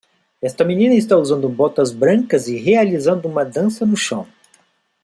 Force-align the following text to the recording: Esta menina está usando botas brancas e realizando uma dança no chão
Esta 0.41 0.65
menina 0.65 0.95
está 0.95 1.15
usando 1.15 1.47
botas 1.47 1.93
brancas 1.93 2.47
e 2.47 2.57
realizando 2.57 3.27
uma 3.27 3.45
dança 3.45 3.85
no 3.85 3.95
chão 3.95 4.27